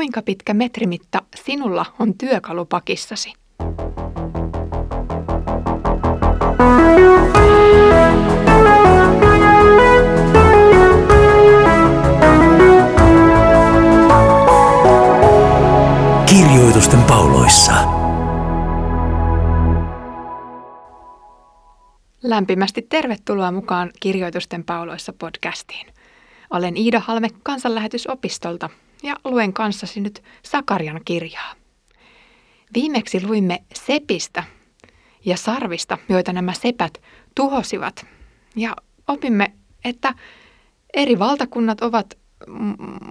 [0.00, 3.32] kuinka pitkä metrimitta sinulla on työkalupakissasi?
[16.26, 17.72] Kirjoitusten pauloissa.
[22.22, 25.86] Lämpimästi tervetuloa mukaan Kirjoitusten pauloissa podcastiin.
[26.50, 28.70] Olen Iida Halme kansanlähetysopistolta
[29.02, 31.54] ja luen kanssasi nyt Sakarian kirjaa.
[32.74, 34.44] Viimeksi luimme sepistä
[35.24, 37.02] ja sarvista, joita nämä sepät
[37.34, 38.06] tuhosivat.
[38.56, 38.76] Ja
[39.08, 39.52] opimme,
[39.84, 40.14] että
[40.94, 42.18] eri valtakunnat ovat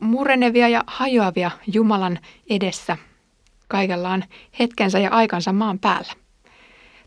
[0.01, 2.19] murenevia ja hajoavia Jumalan
[2.49, 2.97] edessä.
[3.67, 4.23] Kaikella on
[4.59, 6.13] hetkensä ja aikansa maan päällä.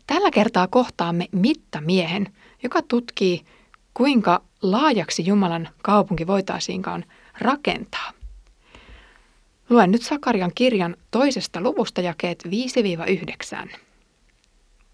[0.07, 3.45] Tällä kertaa kohtaamme mittamiehen, joka tutkii,
[3.93, 7.05] kuinka laajaksi Jumalan kaupunki voitaisiinkaan
[7.39, 8.22] rakentaa.
[9.73, 12.43] Luen nyt Sakarian kirjan toisesta luvusta jakeet
[13.65, 13.69] 5-9.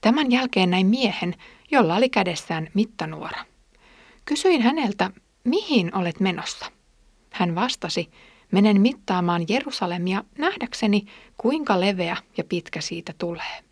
[0.02, 1.36] Tämän jälkeen näin miehen,
[1.72, 3.46] jolla oli kädessään mittanuora.
[4.26, 5.12] Kysyin häneltä,
[5.44, 6.66] mihin olet menossa?
[7.30, 8.10] Hän vastasi,
[8.52, 11.06] menen mittaamaan Jerusalemia nähdäkseni,
[11.38, 13.64] kuinka leveä ja pitkä siitä tulee.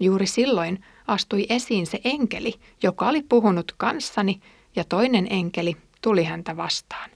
[0.00, 4.40] Juuri silloin astui esiin se enkeli, joka oli puhunut kanssani,
[4.76, 7.10] ja toinen enkeli tuli häntä vastaan.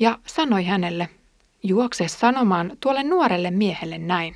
[0.00, 1.08] Ja sanoi hänelle,
[1.64, 4.34] juokse sanomaan tuolle nuorelle miehelle näin.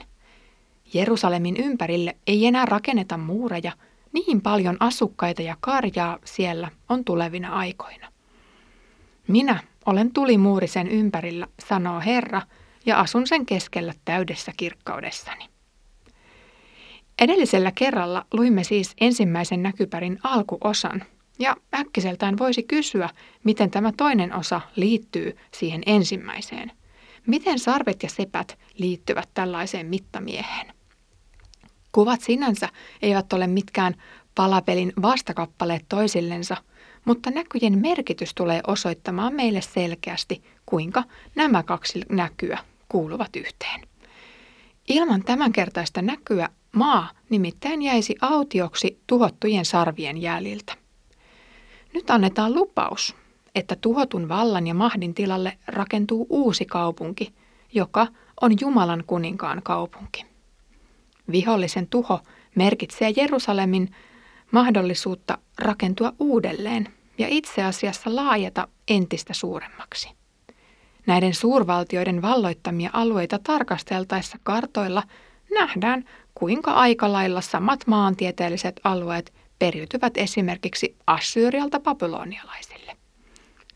[0.95, 3.73] Jerusalemin ympärille ei enää rakenneta muureja,
[4.13, 8.13] niin paljon asukkaita ja karjaa siellä on tulevina aikoina.
[9.29, 12.43] Minä olen tulimuuri sen ympärillä, sanoo Herra,
[12.87, 15.45] ja asun sen keskellä täydessä kirkkaudessani.
[17.19, 21.05] Edellisellä kerralla luimme siis ensimmäisen näkypärin alkuosan,
[21.39, 23.09] ja äkkiseltään voisi kysyä,
[23.45, 26.73] miten tämä toinen osa liittyy siihen ensimmäiseen.
[27.29, 30.75] Miten sarvet ja sepät liittyvät tällaiseen mittamieheen?
[31.93, 32.69] Kuvat sinänsä
[33.03, 33.95] eivät ole mitkään
[34.35, 36.57] palapelin vastakappaleet toisillensa,
[37.05, 41.05] mutta näkyjen merkitys tulee osoittamaan meille selkeästi, kuinka
[41.35, 42.59] nämä kaksi näkyä
[42.89, 43.81] kuuluvat yhteen.
[44.89, 50.75] Ilman tämänkertaista näkyä maa nimittäin jäisi autioksi tuhottujen sarvien jäljiltä.
[51.95, 53.15] Nyt annetaan lupaus,
[53.59, 57.35] että tuhotun vallan ja mahdin tilalle rakentuu uusi kaupunki,
[57.75, 58.07] joka
[58.41, 60.25] on Jumalan kuninkaan kaupunki.
[61.31, 62.21] Vihollisen tuho
[62.55, 63.89] merkitsee Jerusalemin
[64.51, 70.11] mahdollisuutta rakentua uudelleen ja itse asiassa laajeta entistä suuremmaksi.
[71.07, 75.03] Näiden suurvaltioiden valloittamia alueita tarkasteltaessa kartoilla
[75.55, 76.05] nähdään,
[76.35, 82.88] kuinka aika lailla samat maantieteelliset alueet periytyvät esimerkiksi Assyrialta babylonialaisille.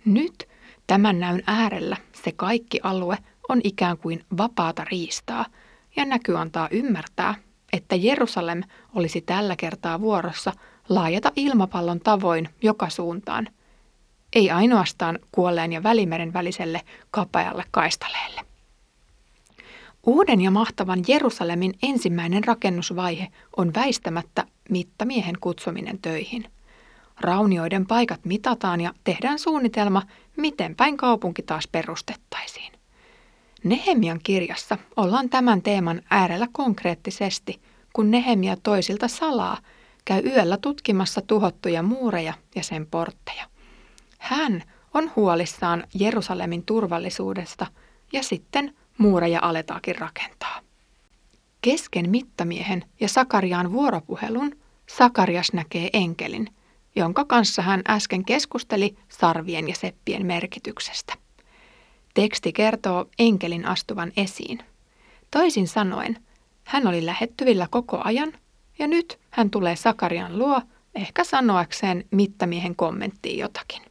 [0.04, 0.48] Nyt
[0.86, 3.18] tämän näyn äärellä se kaikki alue
[3.48, 5.46] on ikään kuin vapaata riistaa
[5.96, 7.34] ja näky antaa ymmärtää,
[7.72, 8.62] että Jerusalem
[8.94, 10.52] olisi tällä kertaa vuorossa
[10.88, 13.48] laajata ilmapallon tavoin joka suuntaan,
[14.32, 16.80] ei ainoastaan kuolleen ja välimeren väliselle
[17.10, 18.40] kapealle kaistaleelle.
[20.06, 26.44] Uuden ja mahtavan Jerusalemin ensimmäinen rakennusvaihe on väistämättä mittamiehen kutsuminen töihin.
[27.24, 30.02] Raunioiden paikat mitataan ja tehdään suunnitelma,
[30.36, 32.72] miten päin kaupunki taas perustettaisiin.
[33.64, 37.60] Nehemian kirjassa ollaan tämän teeman äärellä konkreettisesti,
[37.92, 39.56] kun Nehemia toisilta salaa
[40.04, 43.44] käy yöllä tutkimassa tuhottuja muureja ja sen portteja.
[44.18, 44.62] Hän
[44.94, 47.66] on huolissaan Jerusalemin turvallisuudesta
[48.12, 50.60] ja sitten muureja aletaakin rakentaa.
[51.62, 54.56] Kesken mittamiehen ja Sakariaan vuoropuhelun
[54.86, 56.48] Sakarias näkee enkelin,
[56.96, 61.14] jonka kanssa hän äsken keskusteli sarvien ja seppien merkityksestä.
[62.14, 64.58] Teksti kertoo enkelin astuvan esiin.
[65.30, 66.18] Toisin sanoen,
[66.64, 68.32] hän oli lähettyvillä koko ajan
[68.78, 70.62] ja nyt hän tulee Sakarian luo
[70.94, 73.82] ehkä sanoakseen mittamiehen kommenttiin jotakin.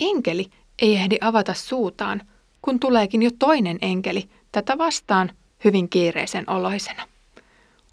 [0.00, 2.22] Enkeli ei ehdi avata suutaan,
[2.62, 5.30] kun tuleekin jo toinen enkeli tätä vastaan
[5.64, 7.08] hyvin kiireisen oloisena.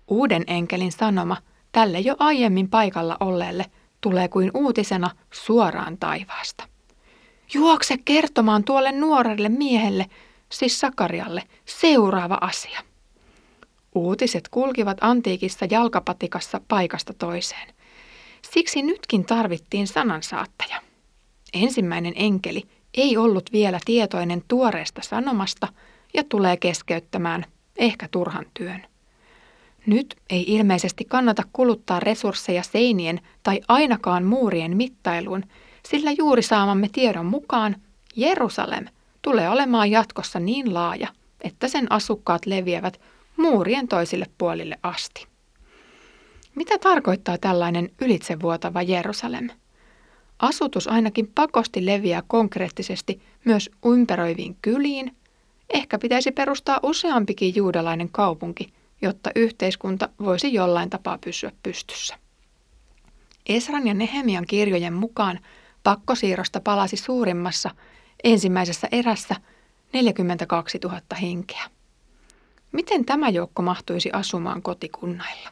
[0.08, 1.38] Uuden enkelin sanoma
[1.72, 3.66] tälle jo aiemmin paikalla olleelle
[4.02, 6.64] tulee kuin uutisena suoraan taivaasta.
[7.54, 10.06] Juokse kertomaan tuolle nuorelle miehelle,
[10.50, 12.80] siis Sakarialle, seuraava asia.
[13.96, 17.74] Uutiset kulkivat antiikissa jalkapatikassa paikasta toiseen.
[18.52, 20.82] Siksi nytkin tarvittiin sanansaattaja.
[21.54, 22.64] Ensimmäinen enkeli
[22.94, 25.68] ei ollut vielä tietoinen tuoreesta sanomasta
[26.14, 27.46] ja tulee keskeyttämään
[27.78, 28.91] ehkä turhan työn.
[29.86, 35.44] Nyt ei ilmeisesti kannata kuluttaa resursseja seinien tai ainakaan muurien mittailuun,
[35.88, 37.76] sillä juuri saamamme tiedon mukaan
[38.16, 38.86] Jerusalem
[39.22, 41.08] tulee olemaan jatkossa niin laaja,
[41.42, 43.02] että sen asukkaat leviävät
[43.38, 45.28] muurien toisille puolille asti.
[46.56, 49.50] Mitä tarkoittaa tällainen ylitsevuotava Jerusalem?
[50.40, 55.16] Asutus ainakin pakosti leviää konkreettisesti myös ympäröiviin kyliin.
[55.74, 62.16] Ehkä pitäisi perustaa useampikin juudalainen kaupunki, jotta yhteiskunta voisi jollain tapaa pysyä pystyssä.
[63.46, 65.40] Esran ja Nehemian kirjojen mukaan
[65.84, 67.70] pakkosiirrosta palasi suurimmassa
[68.24, 69.36] ensimmäisessä erässä
[69.94, 71.64] 42 000 henkeä.
[72.72, 75.50] Miten tämä joukko mahtuisi asumaan kotikunnailla?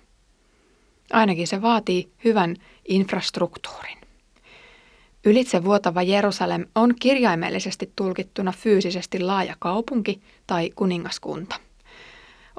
[1.11, 2.55] Ainakin se vaatii hyvän
[2.87, 3.97] infrastruktuurin.
[5.25, 11.55] Ylitse vuotava Jerusalem on kirjaimellisesti tulkittuna fyysisesti laaja kaupunki tai kuningaskunta.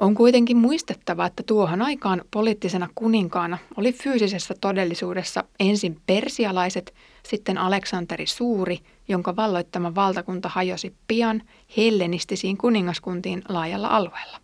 [0.01, 6.93] On kuitenkin muistettava, että tuohon aikaan poliittisena kuninkaana oli fyysisessä todellisuudessa ensin persialaiset,
[7.23, 11.41] sitten Aleksanteri Suuri, jonka valloittama valtakunta hajosi pian
[11.77, 14.37] hellenistisiin kuningaskuntiin laajalla alueella.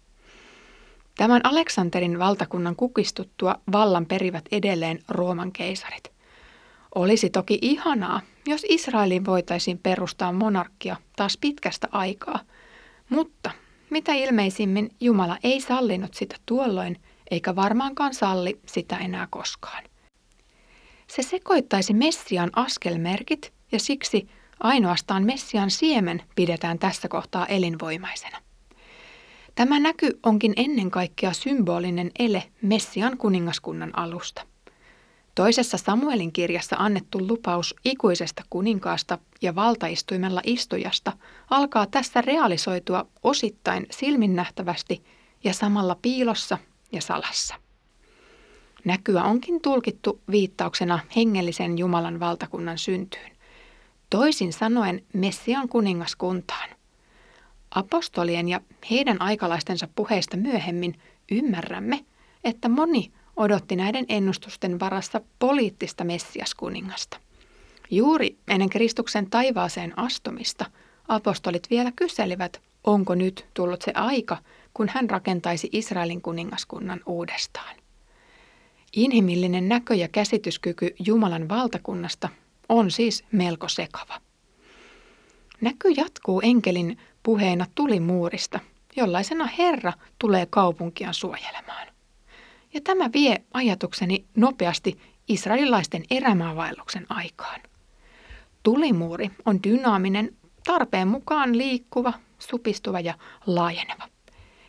[1.17, 6.11] Tämän Aleksanterin valtakunnan kukistuttua vallan perivät edelleen Rooman keisarit.
[6.95, 12.39] Olisi toki ihanaa, jos Israeliin voitaisiin perustaa monarkia taas pitkästä aikaa,
[13.09, 13.51] mutta
[13.89, 16.99] mitä ilmeisimmin Jumala ei sallinut sitä tuolloin,
[17.31, 19.83] eikä varmaankaan salli sitä enää koskaan.
[21.07, 24.27] Se sekoittaisi Messian askelmerkit ja siksi
[24.59, 28.37] ainoastaan Messian siemen pidetään tässä kohtaa elinvoimaisena.
[29.55, 34.41] Tämä näky onkin ennen kaikkea symbolinen ele Messian kuningaskunnan alusta.
[35.37, 41.13] Toisessa Samuelin kirjassa annettu lupaus ikuisesta kuninkaasta ja valtaistuimella istujasta
[41.49, 45.03] alkaa tässä realisoitua osittain silminnähtävästi
[45.43, 46.57] ja samalla piilossa
[46.91, 47.55] ja salassa.
[48.85, 53.31] Näkyä onkin tulkittu viittauksena hengellisen Jumalan valtakunnan syntyyn.
[54.09, 56.69] Toisin sanoen Messian kuningaskuntaan.
[57.71, 58.61] Apostolien ja
[58.91, 60.99] heidän aikalaistensa puheista myöhemmin
[61.31, 62.05] ymmärrämme,
[62.43, 67.17] että moni odotti näiden ennustusten varassa poliittista messiaskuningasta.
[67.91, 70.65] Juuri ennen Kristuksen taivaaseen astumista
[71.07, 74.37] apostolit vielä kyselivät, onko nyt tullut se aika,
[74.73, 77.75] kun hän rakentaisi Israelin kuningaskunnan uudestaan.
[78.93, 82.29] Inhimillinen näkö ja käsityskyky Jumalan valtakunnasta
[82.69, 84.21] on siis melko sekava.
[85.61, 88.59] Näky jatkuu enkelin puheena tulimuurista,
[88.95, 91.87] jollaisena Herra tulee kaupunkia suojelemaan.
[92.77, 97.61] Ja tämä vie ajatukseni nopeasti israelilaisten erämaavaelluksen aikaan.
[98.63, 103.13] Tulimuuri on dynaaminen, tarpeen mukaan liikkuva, supistuva ja
[103.45, 104.03] laajeneva.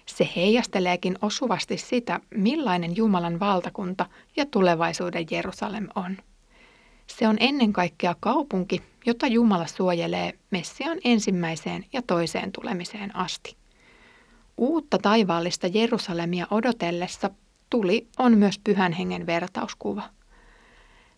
[0.06, 4.06] Se heijasteleekin osuvasti sitä, millainen Jumalan valtakunta
[4.36, 6.16] ja tulevaisuuden Jerusalem on.
[7.06, 13.56] Se on ennen kaikkea kaupunki, jota Jumala suojelee Messian ensimmäiseen ja toiseen tulemiseen asti.
[14.56, 17.30] Uutta taivaallista Jerusalemia odotellessa
[17.70, 20.02] tuli on myös pyhän hengen vertauskuva.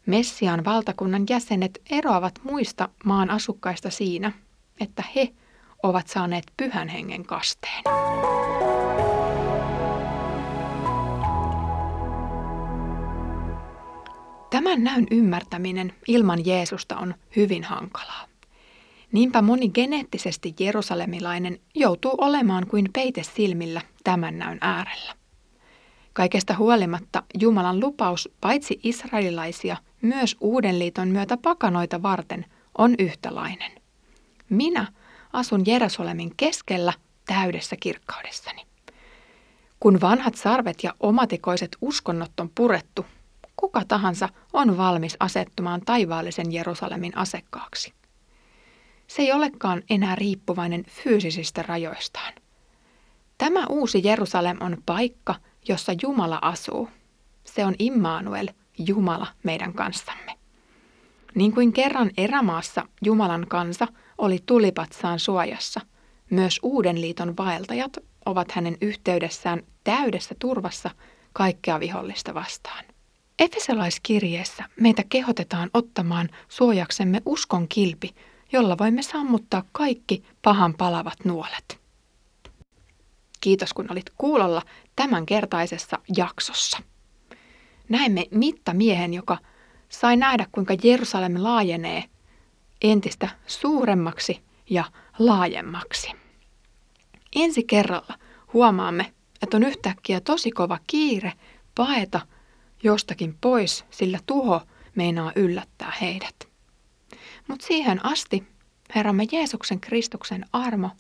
[0.07, 4.33] Messian valtakunnan jäsenet eroavat muista maan asukkaista siinä,
[4.81, 5.33] että he
[5.83, 7.83] ovat saaneet pyhän hengen kasteen.
[14.51, 18.27] Tämän näyn ymmärtäminen ilman Jeesusta on hyvin hankalaa.
[19.13, 25.20] Niinpä moni geneettisesti jerusalemilainen joutuu olemaan kuin peite silmillä tämän näyn äärellä.
[26.21, 32.47] Kaikesta huolimatta Jumalan lupaus paitsi israelilaisia, myös Uuden liiton myötä pakanoita varten
[32.79, 33.73] on yhtälainen.
[34.51, 34.87] Minä
[35.33, 36.93] asun Jerusalemin keskellä
[37.27, 38.67] täydessä kirkkaudessani.
[39.81, 43.07] Kun vanhat sarvet ja omatikoiset uskonnot on purettu,
[43.57, 47.93] kuka tahansa on valmis asettumaan taivaallisen Jerusalemin asekkaaksi.
[49.07, 52.33] Se ei olekaan enää riippuvainen fyysisistä rajoistaan.
[53.39, 55.35] Tämä uusi Jerusalem on paikka,
[55.69, 56.89] jossa Jumala asuu.
[57.45, 58.49] Se on Immanuel,
[58.79, 60.35] Jumala meidän kanssamme.
[61.35, 63.89] Niin kuin kerran erämaassa Jumalan kansa
[64.19, 65.81] oli tulipatsaan suojassa,
[66.31, 70.91] myös Uuden liiton vaeltajat ovat hänen yhteydessään täydessä turvassa
[71.33, 72.85] kaikkea vihollista vastaan.
[73.39, 78.15] Efesolaiskirjeessä meitä kehotetaan ottamaan suojaksemme uskon kilpi,
[78.53, 81.81] jolla voimme sammuttaa kaikki pahan palavat nuolet.
[83.41, 84.63] Kiitos kun olit kuulolla
[85.01, 86.79] tämänkertaisessa jaksossa.
[87.89, 89.39] Näemme mittamiehen, joka
[89.89, 92.05] sai nähdä, kuinka Jerusalem laajenee
[92.83, 94.85] entistä suuremmaksi ja
[95.19, 96.13] laajemmaksi.
[97.37, 98.19] Ensi kerralla
[98.53, 101.33] huomaamme, että on yhtäkkiä tosi kova kiire
[101.75, 102.21] paeta
[102.83, 104.63] jostakin pois, sillä tuho
[104.95, 106.49] meinaa yllättää heidät.
[107.49, 108.47] Mutta siihen asti
[108.95, 110.91] Herramme Jeesuksen Kristuksen armo,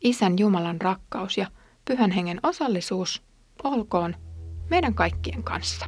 [0.00, 1.46] Isän Jumalan rakkaus ja
[1.84, 3.29] Pyhän Hengen osallisuus
[3.64, 4.14] olkoon
[4.70, 5.86] meidän kaikkien kanssa.